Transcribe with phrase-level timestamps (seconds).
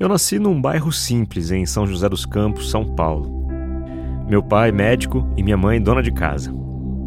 [0.00, 3.48] Eu nasci num bairro simples em São José dos Campos, São Paulo.
[4.28, 6.52] Meu pai, médico, e minha mãe, dona de casa.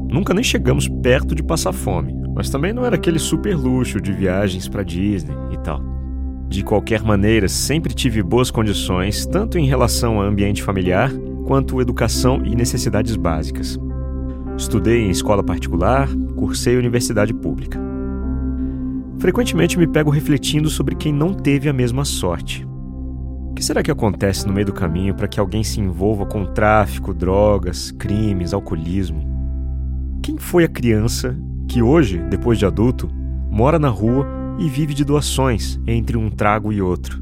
[0.10, 4.12] Nunca nem chegamos perto de passar fome, mas também não era aquele super luxo de
[4.12, 5.82] viagens para Disney e tal.
[6.50, 11.10] De qualquer maneira, sempre tive boas condições, tanto em relação ao ambiente familiar
[11.48, 13.80] quanto educação e necessidades básicas.
[14.58, 17.80] Estudei em escola particular, cursei universidade pública.
[19.18, 22.70] Frequentemente me pego refletindo sobre quem não teve a mesma sorte.
[23.52, 26.46] O que será que acontece no meio do caminho para que alguém se envolva com
[26.46, 29.30] tráfico, drogas, crimes, alcoolismo?
[30.24, 33.10] Quem foi a criança que hoje, depois de adulto,
[33.52, 34.26] mora na rua
[34.58, 37.22] e vive de doações entre um trago e outro?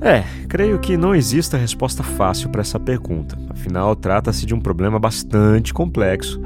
[0.00, 3.38] É, creio que não exista resposta fácil para essa pergunta.
[3.50, 6.40] Afinal, trata-se de um problema bastante complexo,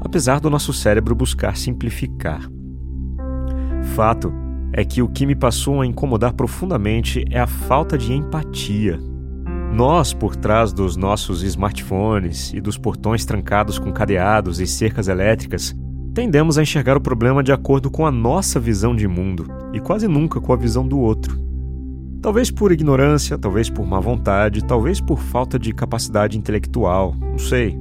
[0.00, 2.48] apesar do nosso cérebro buscar simplificar.
[3.96, 4.43] Fato
[4.76, 8.98] é que o que me passou a incomodar profundamente é a falta de empatia.
[9.72, 15.72] Nós, por trás dos nossos smartphones e dos portões trancados com cadeados e cercas elétricas,
[16.12, 20.08] tendemos a enxergar o problema de acordo com a nossa visão de mundo e quase
[20.08, 21.38] nunca com a visão do outro.
[22.20, 27.78] Talvez por ignorância, talvez por má vontade, talvez por falta de capacidade intelectual, não sei.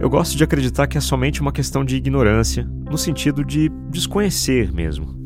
[0.00, 4.72] Eu gosto de acreditar que é somente uma questão de ignorância, no sentido de desconhecer
[4.72, 5.19] mesmo.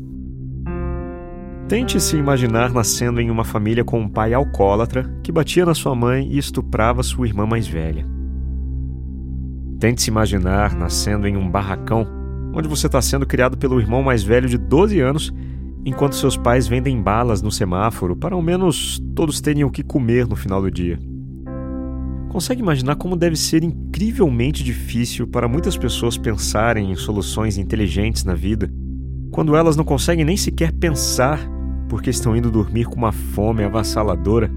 [1.67, 5.95] Tente se imaginar nascendo em uma família com um pai alcoólatra que batia na sua
[5.95, 8.05] mãe e estuprava sua irmã mais velha.
[9.79, 12.05] Tente se imaginar nascendo em um barracão
[12.53, 15.33] onde você está sendo criado pelo irmão mais velho de 12 anos,
[15.83, 20.27] enquanto seus pais vendem balas no semáforo para ao menos todos terem o que comer
[20.27, 20.99] no final do dia.
[22.29, 28.35] Consegue imaginar como deve ser incrivelmente difícil para muitas pessoas pensarem em soluções inteligentes na
[28.35, 28.71] vida,
[29.31, 31.54] quando elas não conseguem nem sequer pensar
[31.87, 34.51] porque estão indo dormir com uma fome avassaladora?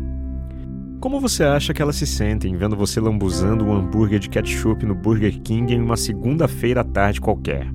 [1.01, 4.95] Como você acha que elas se sentem vendo você lambuzando um hambúrguer de ketchup no
[4.95, 7.71] Burger King em uma segunda-feira à tarde qualquer?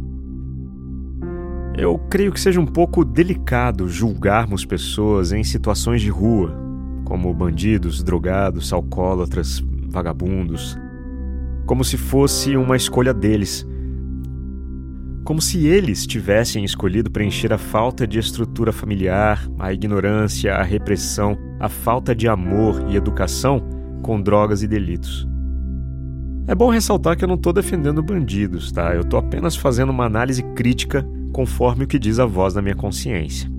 [1.76, 6.54] Eu creio que seja um pouco delicado julgarmos pessoas em situações de rua,
[7.06, 10.78] como bandidos, drogados, alcoólatras, vagabundos,
[11.66, 13.66] como se fosse uma escolha deles
[15.24, 21.38] como se eles tivessem escolhido preencher a falta de estrutura familiar, a ignorância, a repressão,
[21.60, 23.64] a falta de amor e educação
[24.02, 25.28] com drogas e delitos.
[26.46, 28.94] É bom ressaltar que eu não estou defendendo bandidos, tá?
[28.94, 32.76] Eu estou apenas fazendo uma análise crítica conforme o que diz a voz da minha
[32.76, 33.50] consciência.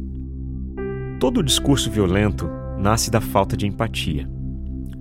[1.19, 4.29] Todo discurso violento nasce da falta de empatia.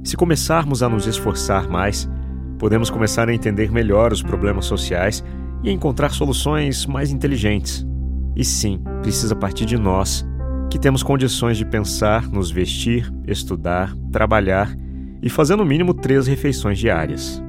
[0.02, 2.10] Se começarmos a nos esforçar mais,
[2.58, 5.22] podemos começar a entender melhor os problemas sociais
[5.64, 7.88] e encontrar soluções mais inteligentes.
[8.36, 10.26] E sim, precisa partir de nós,
[10.70, 14.76] que temos condições de pensar, nos vestir, estudar, trabalhar
[15.22, 17.42] e fazer no mínimo três refeições diárias.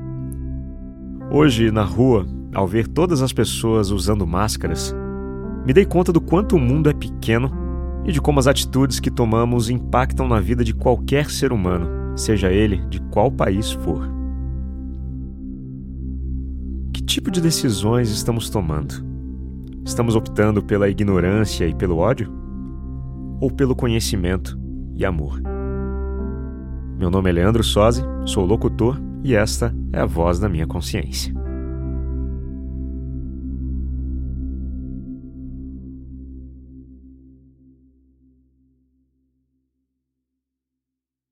[1.30, 4.94] Hoje, na rua, ao ver todas as pessoas usando máscaras,
[5.66, 7.50] me dei conta do quanto o mundo é pequeno
[8.04, 12.52] e de como as atitudes que tomamos impactam na vida de qualquer ser humano, seja
[12.52, 14.23] ele de qual país for
[17.24, 19.02] tipo de decisões estamos tomando?
[19.82, 22.30] Estamos optando pela ignorância e pelo ódio?
[23.40, 24.60] Ou pelo conhecimento
[24.94, 25.40] e amor?
[26.98, 31.33] Meu nome é Leandro Sozzi, sou locutor e esta é a voz da minha consciência.